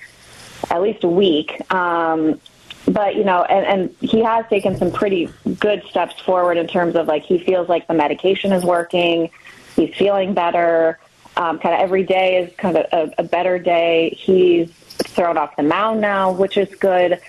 at 0.73 0.81
least 0.81 1.05
a 1.05 1.09
week. 1.09 1.61
Um, 1.73 2.41
but 2.89 3.15
you 3.15 3.25
know, 3.25 3.45
and, 3.45 3.67
and 3.67 3.97
he 4.11 4.25
has 4.25 4.45
taken 4.49 4.77
some 4.77 4.91
pretty 4.91 5.29
good 5.61 5.85
steps 5.89 6.21
forward 6.21 6.57
in 6.57 6.67
terms 6.67 6.97
of 6.97 7.07
like 7.07 7.23
he 7.23 7.39
feels 7.39 7.69
like 7.69 7.87
the 7.87 7.95
medication 7.95 8.53
is 8.53 8.65
working, 8.65 9.31
he's 9.77 9.95
feeling 9.95 10.35
better. 10.35 10.99
Um, 11.35 11.59
kind 11.59 11.75
of 11.75 11.81
every 11.81 12.03
day 12.03 12.43
is 12.43 12.55
kind 12.57 12.77
of 12.77 12.87
a, 12.93 13.15
a 13.19 13.23
better 13.23 13.59
day. 13.59 14.11
He's 14.19 14.71
thrown 14.71 15.39
off 15.39 15.57
the 15.57 15.63
mound 15.63 16.01
now, 16.01 16.31
which 16.33 16.59
is 16.59 16.69
good. 16.75 17.21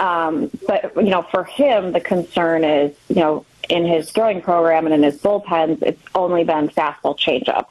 Um, 0.00 0.50
but 0.66 0.96
you 0.96 1.10
know, 1.10 1.22
for 1.22 1.44
him, 1.44 1.92
the 1.92 2.00
concern 2.00 2.64
is 2.64 2.96
you 3.08 3.16
know 3.16 3.44
in 3.68 3.84
his 3.84 4.10
throwing 4.10 4.40
program 4.40 4.86
and 4.86 4.94
in 4.94 5.02
his 5.02 5.18
bullpens, 5.18 5.82
it's 5.82 6.02
only 6.14 6.44
been 6.44 6.68
fastball 6.68 7.18
changeup 7.18 7.66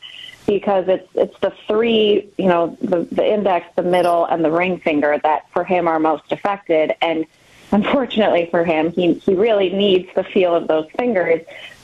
because 0.45 0.87
it's 0.87 1.07
it's 1.15 1.37
the 1.39 1.53
three, 1.67 2.29
you 2.37 2.47
know, 2.47 2.77
the, 2.81 3.07
the 3.11 3.25
index, 3.25 3.67
the 3.75 3.83
middle, 3.83 4.25
and 4.25 4.43
the 4.43 4.51
ring 4.51 4.79
finger 4.79 5.19
that 5.23 5.49
for 5.51 5.63
him 5.63 5.87
are 5.87 5.99
most 5.99 6.31
affected. 6.31 6.93
And 7.01 7.25
unfortunately 7.71 8.47
for 8.51 8.63
him, 8.63 8.91
he 8.91 9.13
he 9.13 9.33
really 9.33 9.69
needs 9.69 10.09
the 10.15 10.23
feel 10.23 10.55
of 10.55 10.67
those 10.67 10.89
fingers 10.97 11.41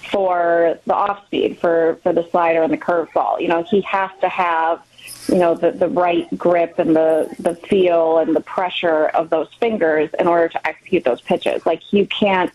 for 0.10 0.80
the 0.86 0.94
off 0.94 1.26
speed, 1.26 1.60
for 1.60 2.00
for 2.04 2.14
the 2.14 2.28
slider 2.30 2.64
and 2.64 2.72
the 2.72 2.78
curveball. 2.78 3.42
You 3.42 3.48
know, 3.50 3.64
he 3.64 3.82
has 3.82 4.12
to 4.22 4.30
have 4.30 4.82
you 5.30 5.38
know 5.38 5.56
the 5.56 5.72
the 5.72 5.90
right 5.90 6.28
grip 6.38 6.80
and 6.80 6.96
the 6.96 7.34
the 7.40 7.56
feel 7.56 8.20
and 8.20 8.36
the 8.36 8.42
pressure 8.42 9.08
of 9.08 9.30
those 9.30 9.54
fingers 9.60 10.10
in 10.20 10.28
order 10.28 10.50
to 10.50 10.68
execute 10.68 11.04
those 11.04 11.22
pitches. 11.22 11.66
Like 11.66 11.82
you 11.92 12.06
can't 12.08 12.52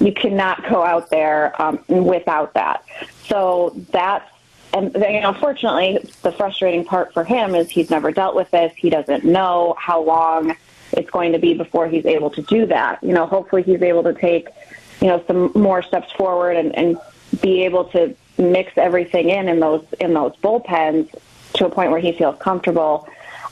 you 0.00 0.12
cannot 0.12 0.68
go 0.68 0.82
out 0.82 1.10
there 1.10 1.60
um, 1.60 1.82
without 1.88 2.54
that. 2.54 2.84
So 3.26 3.72
that's 3.90 4.28
and 4.74 4.92
you 4.94 5.20
know, 5.20 5.28
unfortunately, 5.28 5.98
the 6.22 6.32
frustrating 6.32 6.84
part 6.84 7.12
for 7.14 7.22
him 7.22 7.54
is 7.54 7.70
he's 7.70 7.90
never 7.90 8.10
dealt 8.10 8.34
with 8.34 8.50
this. 8.50 8.72
He 8.76 8.90
doesn't 8.90 9.24
know 9.24 9.76
how 9.78 10.02
long 10.02 10.56
it's 10.92 11.08
going 11.10 11.32
to 11.32 11.38
be 11.38 11.54
before 11.54 11.88
he's 11.88 12.04
able 12.04 12.30
to 12.30 12.42
do 12.42 12.66
that. 12.66 13.02
You 13.02 13.12
know, 13.12 13.26
hopefully 13.26 13.62
he's 13.62 13.82
able 13.82 14.02
to 14.02 14.12
take, 14.12 14.48
you 15.00 15.06
know, 15.06 15.22
some 15.28 15.52
more 15.54 15.80
steps 15.80 16.10
forward 16.12 16.56
and, 16.56 16.74
and 16.74 16.98
be 17.40 17.64
able 17.64 17.84
to 17.86 18.16
mix 18.36 18.72
everything 18.76 19.30
in 19.30 19.48
in 19.48 19.60
those 19.60 19.84
in 20.00 20.12
those 20.12 20.34
bullpens 20.36 21.08
to 21.54 21.66
a 21.66 21.70
point 21.70 21.92
where 21.92 22.00
he 22.00 22.12
feels 22.12 22.36
comfortable. 22.40 23.08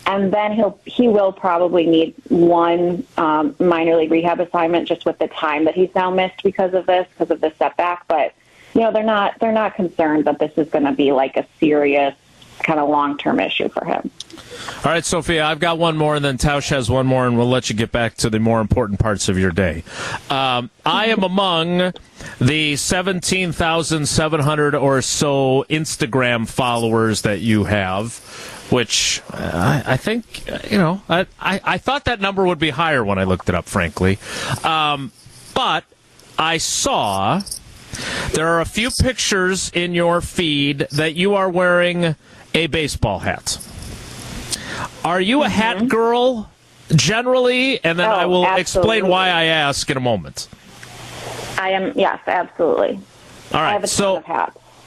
And 0.07 0.33
then 0.33 0.53
he'll 0.53 0.81
he 0.85 1.07
will 1.07 1.33
probably 1.33 1.87
need 1.87 2.15
one 2.29 3.07
um, 3.17 3.55
minor 3.61 3.95
league 3.95 4.11
rehab 4.11 4.41
assignment 4.41 4.89
just 4.89 5.07
with 5.07 5.19
the 5.19 5.29
time 5.29 5.67
that 5.67 5.77
he's 5.77 5.95
now 5.95 6.11
missed 6.11 6.43
because 6.43 6.75
of 6.75 6.87
this, 6.87 7.07
because 7.11 7.31
of 7.31 7.41
this 7.41 7.57
setback. 7.59 8.09
But 8.09 8.35
you 8.75 8.81
know, 8.81 8.93
they're 8.93 9.03
not 9.03 9.39
they're 9.39 9.53
not 9.53 9.75
concerned 9.75 10.25
that 10.25 10.39
this 10.39 10.53
is 10.57 10.69
going 10.71 10.85
to 10.85 10.93
be 10.93 11.13
like 11.13 11.37
a 11.37 11.47
serious 11.61 12.15
kind 12.63 12.79
of 12.79 12.89
long 12.89 13.19
term 13.19 13.41
issue 13.41 13.69
for 13.69 13.85
him. 13.85 14.11
All 14.85 14.93
right, 14.93 15.05
Sophia, 15.05 15.45
I've 15.45 15.61
got 15.61 15.79
one 15.79 15.97
more, 15.97 16.17
and 16.17 16.25
then 16.25 16.39
Tausch 16.39 16.71
has 16.71 16.91
one 16.91 17.07
more, 17.07 17.27
and 17.27 17.37
we'll 17.37 17.49
let 17.49 17.69
you 17.71 17.77
get 17.77 17.93
back 17.93 18.17
to 18.17 18.31
the 18.31 18.39
more 18.39 18.61
important 18.61 19.01
parts 19.01 19.29
of 19.29 19.39
your 19.39 19.51
day. 19.51 19.83
Um, 20.31 20.71
I 20.85 21.07
am 21.07 21.23
among 21.23 21.93
the 22.41 22.77
17,700 22.77 24.75
or 24.75 25.03
so 25.03 25.65
Instagram 25.69 26.49
followers 26.49 27.23
that 27.23 27.41
you 27.41 27.65
have, 27.65 28.19
which 28.71 29.23
uh, 29.33 29.83
I, 29.87 29.93
I, 29.95 29.97
think, 29.97 30.47
you 30.71 30.79
know, 30.79 31.03
I, 31.09 31.27
I, 31.41 31.61
I, 31.65 31.79
thought 31.79 32.05
that 32.05 32.21
number 32.21 32.45
would 32.45 32.59
be 32.59 32.71
higher 32.71 33.05
when 33.05 33.19
I 33.19 33.25
looked 33.25 33.49
it 33.49 33.55
up, 33.55 33.67
frankly. 33.67 34.19
Um, 34.65 35.13
but 35.55 35.85
I 36.39 36.59
saw 36.59 37.43
there 38.33 38.49
are 38.49 38.61
a 38.61 38.65
few 38.65 38.91
pictures 38.91 39.71
in 39.75 39.95
your 39.95 40.21
feed 40.21 40.87
that 40.91 41.15
you 41.15 41.35
are 41.35 41.49
wearing 41.49 42.17
a 42.55 42.67
baseball 42.67 43.21
hat. 43.21 43.59
Are 45.05 45.21
you 45.21 45.43
a 45.43 45.49
hat 45.49 45.79
mm-hmm. 45.79 45.87
girl 45.89 46.51
generally? 46.95 47.83
And 47.85 47.99
then 47.99 48.09
oh, 48.09 48.13
I 48.13 48.27
will 48.27 48.47
absolutely. 48.47 48.99
explain 48.99 49.11
why 49.11 49.29
I 49.29 49.45
ask 49.45 49.89
in 49.91 49.97
a 49.97 50.01
moment. 50.01 50.49
I 51.59 51.71
am, 51.71 51.93
yes, 51.97 52.21
absolutely. 52.27 53.01
All 53.53 53.61
right. 53.61 53.89
so, 53.89 54.23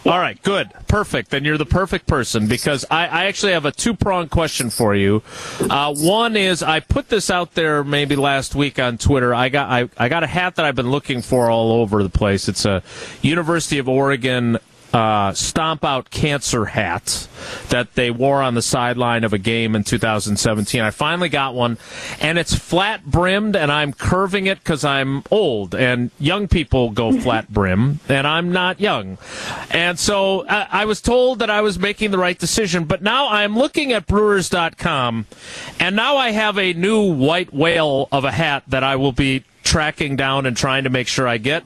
all 0.05 0.19
right, 0.19 0.41
good, 0.43 0.71
perfect. 0.87 1.31
Then 1.31 1.43
you're 1.43 1.57
the 1.57 1.65
perfect 1.65 2.05
person 2.05 2.47
because 2.47 2.85
I, 2.91 3.07
I 3.07 3.25
actually 3.25 3.53
have 3.53 3.65
a 3.65 3.71
two 3.71 3.95
pronged 3.95 4.29
question 4.29 4.69
for 4.69 4.93
you. 4.93 5.23
Uh, 5.59 5.95
one 5.95 6.37
is 6.37 6.61
I 6.61 6.79
put 6.79 7.09
this 7.09 7.31
out 7.31 7.55
there 7.55 7.83
maybe 7.83 8.15
last 8.15 8.53
week 8.53 8.77
on 8.77 8.99
Twitter. 8.99 9.33
I 9.33 9.49
got 9.49 9.69
I, 9.69 9.89
I 9.97 10.09
got 10.09 10.23
a 10.23 10.27
hat 10.27 10.55
that 10.55 10.65
I've 10.65 10.75
been 10.75 10.91
looking 10.91 11.21
for 11.23 11.49
all 11.49 11.71
over 11.71 12.03
the 12.03 12.09
place. 12.09 12.47
It's 12.47 12.65
a 12.65 12.83
University 13.23 13.79
of 13.79 13.89
Oregon 13.89 14.59
uh, 14.95 15.33
stomp 15.33 15.83
out 15.83 16.09
cancer 16.09 16.63
hat 16.63 17.27
that 17.67 17.95
they 17.95 18.09
wore 18.09 18.41
on 18.41 18.53
the 18.53 18.61
sideline 18.61 19.25
of 19.25 19.33
a 19.33 19.37
game 19.37 19.75
in 19.75 19.83
2017. 19.83 20.79
I 20.79 20.89
finally 20.89 21.27
got 21.27 21.53
one, 21.53 21.77
and 22.21 22.39
it's 22.39 22.55
flat 22.55 23.05
brimmed, 23.05 23.57
and 23.57 23.73
I'm 23.73 23.91
curving 23.91 24.45
it 24.45 24.59
because 24.59 24.85
I'm 24.85 25.23
old, 25.29 25.75
and 25.75 26.11
young 26.17 26.47
people 26.47 26.91
go 26.91 27.11
flat 27.19 27.51
brim, 27.51 27.99
and 28.07 28.25
I'm 28.25 28.53
not 28.53 28.79
young. 28.79 29.17
And 29.69 29.99
so 29.99 30.47
I, 30.47 30.67
I 30.71 30.85
was 30.85 31.01
told 31.01 31.39
that 31.39 31.49
I 31.49 31.59
was 31.59 31.77
making 31.77 32.11
the 32.11 32.17
right 32.17 32.39
decision, 32.39 32.85
but 32.85 33.01
now 33.01 33.27
I'm 33.27 33.57
looking 33.57 33.91
at 33.91 34.07
Brewers.com, 34.07 35.25
and 35.77 35.95
now 35.97 36.15
I 36.15 36.31
have 36.31 36.57
a 36.57 36.71
new 36.71 37.13
white 37.13 37.53
whale 37.53 38.07
of 38.13 38.23
a 38.23 38.31
hat 38.31 38.63
that 38.69 38.85
I 38.85 38.95
will 38.95 39.11
be 39.11 39.43
tracking 39.61 40.15
down 40.15 40.45
and 40.45 40.55
trying 40.55 40.85
to 40.85 40.89
make 40.89 41.09
sure 41.09 41.27
I 41.27 41.37
get. 41.37 41.65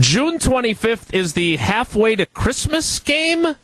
June 0.00 0.38
25th 0.38 1.12
is 1.12 1.34
the 1.34 1.56
halfway 1.56 2.16
to 2.16 2.24
Christmas 2.24 2.98
game. 3.00 3.54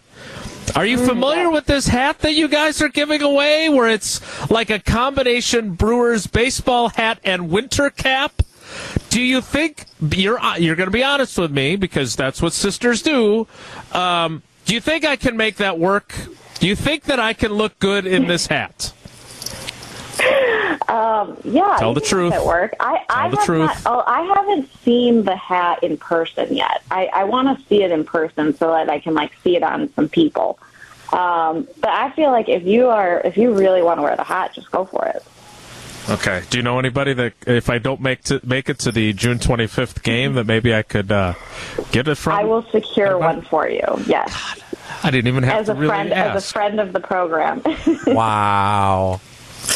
Are 0.74 0.84
you 0.84 0.98
familiar 0.98 1.48
with 1.50 1.64
this 1.64 1.88
hat 1.88 2.18
that 2.18 2.34
you 2.34 2.46
guys 2.46 2.82
are 2.82 2.90
giving 2.90 3.22
away 3.22 3.70
where 3.70 3.88
it's 3.88 4.20
like 4.50 4.68
a 4.68 4.78
combination 4.78 5.70
Brewers 5.72 6.26
baseball 6.26 6.90
hat 6.90 7.20
and 7.24 7.48
winter 7.48 7.88
cap? 7.88 8.42
Do 9.08 9.22
you 9.22 9.40
think 9.40 9.86
you're 9.98 10.38
you're 10.58 10.76
going 10.76 10.88
to 10.88 10.92
be 10.92 11.04
honest 11.04 11.38
with 11.38 11.52
me 11.52 11.76
because 11.76 12.16
that's 12.16 12.42
what 12.42 12.52
sisters 12.52 13.00
do? 13.00 13.46
Um, 13.92 14.42
do 14.66 14.74
you 14.74 14.80
think 14.80 15.06
I 15.06 15.16
can 15.16 15.38
make 15.38 15.56
that 15.56 15.78
work? 15.78 16.14
Do 16.58 16.66
you 16.66 16.76
think 16.76 17.04
that 17.04 17.18
I 17.18 17.32
can 17.32 17.54
look 17.54 17.78
good 17.78 18.06
in 18.06 18.26
this 18.26 18.48
hat? 18.48 18.92
Um, 20.88 21.36
yeah, 21.44 21.76
tell 21.78 21.94
the 21.94 22.00
truth. 22.00 22.32
At 22.32 22.44
work, 22.44 22.74
I, 22.78 22.98
tell 22.98 23.04
I 23.08 23.28
the 23.30 23.36
truth. 23.38 23.66
Not, 23.66 23.82
oh, 23.86 24.04
I 24.06 24.22
haven't 24.22 24.72
seen 24.82 25.24
the 25.24 25.36
hat 25.36 25.82
in 25.82 25.96
person 25.96 26.54
yet. 26.54 26.82
I, 26.90 27.06
I 27.06 27.24
want 27.24 27.58
to 27.58 27.66
see 27.66 27.82
it 27.82 27.90
in 27.90 28.04
person 28.04 28.56
so 28.56 28.70
that 28.70 28.88
I 28.88 29.00
can 29.00 29.14
like 29.14 29.32
see 29.42 29.56
it 29.56 29.62
on 29.62 29.92
some 29.94 30.08
people. 30.08 30.58
Um, 31.12 31.66
but 31.80 31.90
I 31.90 32.10
feel 32.10 32.30
like 32.30 32.48
if 32.48 32.64
you 32.64 32.88
are, 32.88 33.20
if 33.24 33.36
you 33.36 33.54
really 33.54 33.82
want 33.82 33.98
to 33.98 34.02
wear 34.02 34.16
the 34.16 34.24
hat, 34.24 34.54
just 34.54 34.70
go 34.70 34.84
for 34.84 35.06
it. 35.06 35.22
Okay. 36.08 36.42
Do 36.50 36.58
you 36.58 36.62
know 36.62 36.78
anybody 36.78 37.14
that 37.14 37.32
if 37.46 37.68
I 37.68 37.78
don't 37.78 38.00
make 38.00 38.22
to 38.24 38.40
make 38.44 38.68
it 38.68 38.78
to 38.80 38.92
the 38.92 39.12
June 39.12 39.38
25th 39.38 40.02
game, 40.02 40.34
that 40.34 40.44
maybe 40.44 40.74
I 40.74 40.82
could 40.82 41.10
uh, 41.10 41.34
get 41.90 42.06
it 42.06 42.14
from? 42.16 42.34
I 42.34 42.44
will 42.44 42.62
secure 42.70 43.18
one 43.18 43.42
for 43.42 43.68
you. 43.68 43.82
Yes. 44.06 44.32
God, 44.32 44.80
I 45.02 45.10
didn't 45.10 45.28
even 45.28 45.42
have 45.42 45.60
as 45.60 45.66
to 45.66 45.72
a 45.72 45.74
really 45.74 45.88
friend, 45.88 46.12
ask. 46.12 46.36
As 46.36 46.48
a 46.48 46.52
friend 46.52 46.80
of 46.80 46.92
the 46.92 47.00
program. 47.00 47.62
wow. 48.06 49.20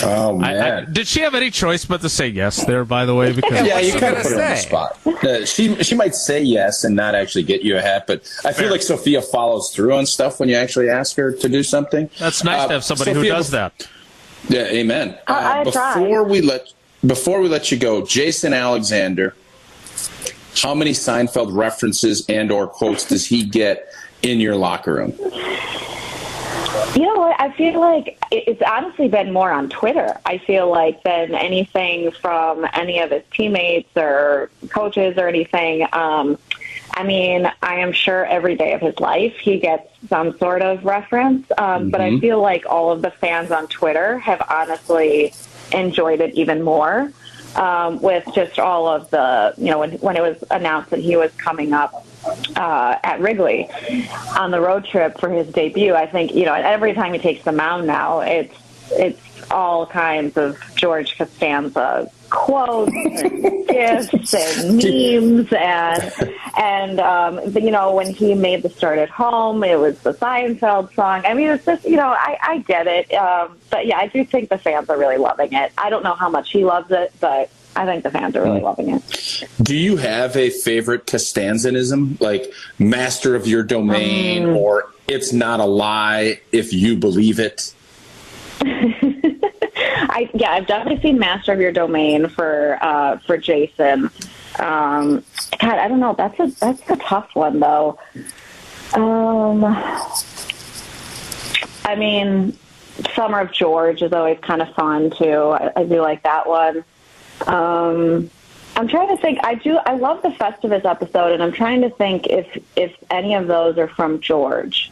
Oh 0.02 0.36
man! 0.36 0.56
I, 0.56 0.78
I, 0.78 0.84
did 0.84 1.06
she 1.06 1.20
have 1.20 1.34
any 1.34 1.50
choice 1.50 1.84
but 1.84 2.00
to 2.00 2.08
say 2.08 2.28
yes 2.28 2.64
there? 2.64 2.84
By 2.84 3.04
the 3.04 3.14
way, 3.14 3.32
because 3.32 3.66
yeah, 3.66 3.80
you 3.80 3.92
kind 3.92 4.16
of 4.16 4.22
put 4.22 4.32
her 4.32 4.42
on 4.42 4.50
the 4.50 4.56
spot. 4.56 5.06
Uh, 5.06 5.44
she 5.44 5.82
she 5.82 5.94
might 5.94 6.14
say 6.14 6.42
yes 6.42 6.84
and 6.84 6.96
not 6.96 7.14
actually 7.14 7.42
get 7.42 7.62
you 7.62 7.76
a 7.76 7.80
hat, 7.80 8.06
but 8.06 8.22
I 8.44 8.52
feel 8.52 8.70
like 8.70 8.82
Sophia 8.82 9.20
follows 9.20 9.70
through 9.74 9.94
on 9.94 10.06
stuff 10.06 10.40
when 10.40 10.48
you 10.48 10.54
actually 10.54 10.88
ask 10.88 11.16
her 11.16 11.32
to 11.32 11.48
do 11.48 11.62
something. 11.62 12.08
That's 12.18 12.44
nice 12.44 12.60
uh, 12.60 12.68
to 12.68 12.72
have 12.74 12.84
somebody 12.84 13.12
Sophia, 13.12 13.30
who 13.30 13.36
does 13.36 13.50
that. 13.50 13.88
Yeah, 14.48 14.64
amen. 14.66 15.18
Uh, 15.26 15.64
before 15.64 16.24
we 16.24 16.40
let 16.40 16.72
before 17.06 17.40
we 17.40 17.48
let 17.48 17.70
you 17.70 17.78
go, 17.78 18.04
Jason 18.04 18.52
Alexander, 18.52 19.34
how 20.56 20.74
many 20.74 20.92
Seinfeld 20.92 21.54
references 21.54 22.24
and 22.28 22.50
or 22.50 22.66
quotes 22.66 23.06
does 23.06 23.26
he 23.26 23.44
get 23.44 23.92
in 24.22 24.40
your 24.40 24.56
locker 24.56 24.94
room? 24.94 25.12
You 26.94 27.02
know 27.02 27.20
what? 27.20 27.40
I 27.40 27.52
feel 27.52 27.80
like 27.80 28.18
it's 28.32 28.62
honestly 28.62 29.08
been 29.08 29.32
more 29.32 29.52
on 29.52 29.68
Twitter. 29.68 30.18
I 30.26 30.38
feel 30.38 30.68
like 30.68 31.02
than 31.04 31.34
anything 31.34 32.10
from 32.10 32.66
any 32.72 32.98
of 32.98 33.10
his 33.10 33.22
teammates 33.32 33.96
or 33.96 34.50
coaches 34.70 35.16
or 35.16 35.28
anything. 35.28 35.86
Um, 35.92 36.36
I 36.92 37.04
mean, 37.04 37.50
I 37.62 37.76
am 37.76 37.92
sure 37.92 38.26
every 38.26 38.56
day 38.56 38.72
of 38.72 38.80
his 38.80 38.98
life 38.98 39.36
he 39.36 39.60
gets 39.60 39.88
some 40.08 40.36
sort 40.38 40.62
of 40.62 40.84
reference, 40.84 41.46
um, 41.56 41.82
mm-hmm. 41.82 41.90
but 41.90 42.00
I 42.00 42.10
mm-hmm. 42.10 42.20
feel 42.20 42.42
like 42.42 42.66
all 42.66 42.90
of 42.90 43.02
the 43.02 43.10
fans 43.12 43.52
on 43.52 43.68
Twitter 43.68 44.18
have 44.18 44.42
honestly 44.50 45.32
enjoyed 45.72 46.20
it 46.20 46.34
even 46.34 46.62
more 46.62 47.12
um, 47.54 48.00
with 48.00 48.26
just 48.34 48.58
all 48.58 48.88
of 48.88 49.08
the, 49.10 49.54
you 49.56 49.66
know, 49.66 49.78
when, 49.78 49.92
when 49.98 50.16
it 50.16 50.22
was 50.22 50.42
announced 50.50 50.90
that 50.90 50.98
he 50.98 51.16
was 51.16 51.30
coming 51.36 51.72
up 51.72 52.04
uh, 52.56 52.98
at 53.02 53.20
Wrigley 53.20 53.68
on 54.36 54.50
the 54.50 54.60
road 54.60 54.84
trip 54.84 55.18
for 55.18 55.28
his 55.28 55.48
debut. 55.48 55.94
I 55.94 56.06
think, 56.06 56.34
you 56.34 56.44
know, 56.44 56.54
every 56.54 56.94
time 56.94 57.12
he 57.12 57.18
takes 57.18 57.44
the 57.44 57.52
mound 57.52 57.86
now, 57.86 58.20
it's, 58.20 58.54
it's 58.92 59.20
all 59.50 59.86
kinds 59.86 60.36
of 60.36 60.58
George 60.76 61.16
Costanza 61.16 62.10
quotes 62.30 62.92
and 62.94 63.66
gifts 63.68 64.34
and 64.34 64.76
memes 64.76 65.52
and 65.52 66.32
and 66.56 67.00
um 67.00 67.40
you 67.56 67.72
know 67.72 67.92
when 67.92 68.14
he 68.14 68.34
made 68.34 68.62
the 68.62 68.70
start 68.70 68.98
at 68.98 69.08
home 69.10 69.62
it 69.64 69.78
was 69.78 69.98
the 70.00 70.14
Seinfeld 70.14 70.94
song 70.94 71.22
I 71.26 71.34
mean 71.34 71.50
it's 71.50 71.64
just 71.64 71.84
you 71.84 71.96
know 71.96 72.08
I 72.08 72.38
I 72.40 72.58
get 72.58 72.86
it 72.86 73.12
um 73.14 73.58
but 73.68 73.86
yeah 73.86 73.98
I 73.98 74.06
do 74.06 74.24
think 74.24 74.48
the 74.48 74.58
fans 74.58 74.88
are 74.88 74.98
really 74.98 75.16
loving 75.16 75.52
it 75.52 75.72
I 75.76 75.90
don't 75.90 76.04
know 76.04 76.14
how 76.14 76.30
much 76.30 76.50
he 76.52 76.64
loves 76.64 76.90
it 76.92 77.12
but 77.20 77.50
I 77.76 77.86
think 77.86 78.02
the 78.02 78.10
fans 78.10 78.34
are 78.36 78.42
really 78.42 78.60
loving 78.60 78.90
it. 78.90 79.48
Do 79.62 79.76
you 79.76 79.96
have 79.96 80.36
a 80.36 80.50
favorite 80.50 81.06
Costanzanism, 81.06 82.20
like 82.20 82.52
master 82.78 83.34
of 83.34 83.46
your 83.46 83.62
domain, 83.62 84.50
Um, 84.50 84.56
or 84.56 84.90
it's 85.08 85.32
not 85.32 85.60
a 85.60 85.64
lie 85.64 86.40
if 86.52 86.72
you 86.72 86.96
believe 86.96 87.38
it? 87.38 87.72
I 88.62 90.28
yeah, 90.34 90.52
I've 90.52 90.66
definitely 90.66 91.00
seen 91.02 91.18
Master 91.18 91.52
of 91.52 91.60
Your 91.60 91.72
Domain 91.72 92.28
for 92.28 92.78
uh, 92.80 93.18
for 93.18 93.38
Jason. 93.38 94.10
Um, 94.58 95.24
God, 95.58 95.78
I 95.78 95.88
don't 95.88 96.00
know. 96.00 96.14
That's 96.14 96.38
a 96.40 96.48
that's 96.58 96.82
a 96.90 96.96
tough 96.96 97.30
one 97.34 97.60
though. 97.60 97.98
Um, 98.94 99.64
I 101.84 101.94
mean, 101.96 102.56
Summer 103.14 103.40
of 103.40 103.52
George 103.52 104.02
is 104.02 104.12
always 104.12 104.38
kind 104.40 104.60
of 104.60 104.74
fun 104.74 105.10
too. 105.10 105.50
I, 105.50 105.70
I 105.76 105.84
do 105.84 106.00
like 106.02 106.22
that 106.24 106.46
one. 106.48 106.84
Um, 107.46 108.30
I'm 108.76 108.88
trying 108.88 109.08
to 109.08 109.20
think. 109.20 109.38
I 109.42 109.54
do. 109.54 109.78
I 109.84 109.94
love 109.94 110.22
the 110.22 110.28
Festivus 110.30 110.84
episode, 110.84 111.32
and 111.32 111.42
I'm 111.42 111.52
trying 111.52 111.82
to 111.82 111.90
think 111.90 112.26
if 112.26 112.62
if 112.76 112.94
any 113.10 113.34
of 113.34 113.46
those 113.46 113.78
are 113.78 113.88
from 113.88 114.20
George. 114.20 114.90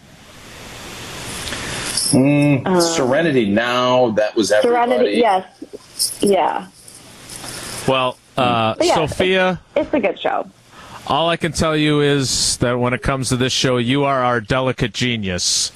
Serenity 2.81 3.51
now, 3.51 4.11
that 4.13 4.35
was 4.35 4.51
everybody. 4.51 4.93
Serenity, 4.93 5.19
yes, 5.19 6.19
yeah. 6.23 6.69
Well, 7.87 8.19
uh, 8.37 8.75
yeah, 8.81 8.95
Sophia, 8.95 9.61
It's 9.77 9.93
a 9.93 10.01
good 10.01 10.19
show. 10.19 10.49
All 11.09 11.31
I 11.31 11.37
can 11.37 11.53
tell 11.53 11.77
you 11.77 12.01
is 12.01 12.59
that 12.59 12.79
when 12.79 12.93
it 12.93 13.03
comes 13.03 13.31
to 13.31 13.37
this 13.37 13.53
show, 13.53 13.79
you 13.79 14.05
are 14.05 14.23
our 14.23 14.41
delicate 14.41 14.93
genius, 14.93 15.73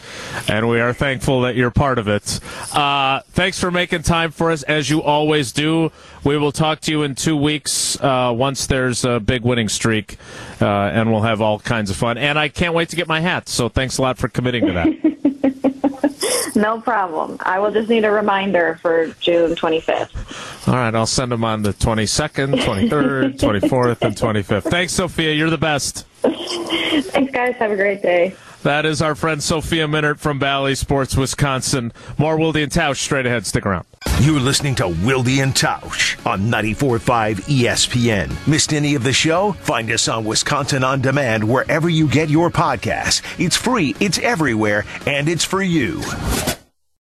and 0.46 0.68
we 0.68 0.78
are 0.78 0.92
thankful 0.92 1.40
that 1.42 1.56
you're 1.56 1.70
part 1.70 1.98
of 1.98 2.06
it. 2.06 2.38
Uh, 2.74 3.20
thanks 3.30 3.58
for 3.58 3.70
making 3.70 4.02
time 4.02 4.30
for 4.30 4.50
us, 4.50 4.62
as 4.64 4.90
you 4.90 5.02
always 5.02 5.52
do. 5.52 5.90
We 6.22 6.36
will 6.36 6.52
talk 6.52 6.80
to 6.82 6.90
you 6.90 7.02
in 7.02 7.14
two 7.14 7.36
weeks 7.36 7.98
uh, 8.00 8.32
once 8.36 8.66
there's 8.66 9.04
a 9.04 9.20
big 9.20 9.42
winning 9.42 9.70
streak, 9.70 10.18
uh, 10.60 10.66
and 10.66 11.10
we'll 11.10 11.22
have 11.22 11.40
all 11.40 11.58
kinds 11.58 11.90
of 11.90 11.96
fun. 11.96 12.18
And 12.18 12.38
I 12.38 12.48
can't 12.48 12.74
wait 12.74 12.90
to 12.90 12.96
get 12.96 13.08
my 13.08 13.20
hat. 13.20 13.48
So 13.48 13.68
thanks 13.68 13.96
a 13.98 14.02
lot 14.02 14.18
for 14.18 14.28
committing 14.28 14.66
to 14.66 14.72
that. 14.72 15.22
No 16.54 16.80
problem. 16.80 17.38
I 17.40 17.58
will 17.58 17.70
just 17.70 17.88
need 17.88 18.04
a 18.04 18.10
reminder 18.10 18.78
for 18.82 19.06
June 19.20 19.54
25th. 19.54 20.68
all 20.68 20.74
right, 20.74 20.94
I'll 20.94 21.06
send 21.06 21.32
them 21.32 21.44
on 21.44 21.62
the 21.62 21.72
22nd, 21.72 22.54
23rd, 22.56 23.38
24th, 23.38 24.02
and 24.02 24.14
25th. 24.14 24.64
Thanks, 24.64 24.92
Sophia. 24.92 25.32
You're 25.32 25.50
the 25.50 25.58
best. 25.58 26.06
Thanks, 26.22 27.32
guys. 27.32 27.54
Have 27.56 27.70
a 27.70 27.76
great 27.76 28.02
day. 28.02 28.34
That 28.62 28.86
is 28.86 29.02
our 29.02 29.16
friend 29.16 29.42
Sophia 29.42 29.88
Minnaert 29.88 30.20
from 30.20 30.38
Bally 30.38 30.76
Sports, 30.76 31.16
Wisconsin. 31.16 31.92
More 32.16 32.36
Wilde 32.36 32.58
and 32.58 32.70
Tausch 32.70 32.98
straight 32.98 33.26
ahead. 33.26 33.44
Stick 33.44 33.66
around. 33.66 33.86
You're 34.20 34.38
listening 34.38 34.76
to 34.76 34.86
Wilde 34.86 35.26
and 35.28 35.52
Tausch 35.52 36.24
on 36.24 36.42
94.5 36.42 37.40
ESPN. 37.42 38.46
Missed 38.46 38.72
any 38.72 38.94
of 38.94 39.02
the 39.02 39.12
show? 39.12 39.52
Find 39.52 39.90
us 39.90 40.06
on 40.06 40.24
Wisconsin 40.24 40.84
On 40.84 41.00
Demand 41.00 41.42
wherever 41.42 41.88
you 41.88 42.06
get 42.06 42.30
your 42.30 42.50
podcasts. 42.50 43.20
It's 43.44 43.56
free, 43.56 43.96
it's 43.98 44.20
everywhere, 44.20 44.84
and 45.06 45.28
it's 45.28 45.44
for 45.44 45.62
you. 45.62 46.00